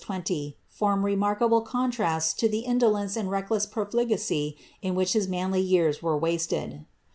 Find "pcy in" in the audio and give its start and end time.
4.09-4.95